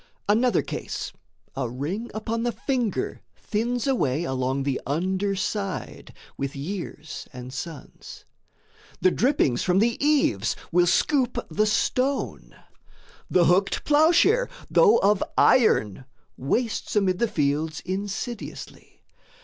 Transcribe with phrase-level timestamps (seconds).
[0.27, 1.13] Another case:
[1.55, 8.25] A ring upon the finger thins away Along the under side, with years and suns;
[9.01, 12.55] The drippings from the eaves will scoop the stone;
[13.29, 16.05] The hooked ploughshare, though of iron,
[16.35, 19.03] wastes Amid the fields insidiously.